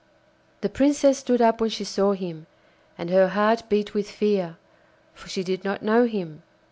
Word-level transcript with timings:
The 0.61 0.69
Princess 0.69 1.19
stood 1.19 1.43
up 1.43 1.61
when 1.61 1.69
she 1.69 1.83
saw 1.83 2.13
him, 2.13 2.47
and 2.97 3.11
her 3.11 3.27
heart 3.27 3.69
beat 3.69 3.93
with 3.93 4.09
fear, 4.09 4.57
for 5.13 5.29
she 5.29 5.43
did 5.43 5.63
not 5.63 5.83
know 5.83 6.05
him. 6.07 6.41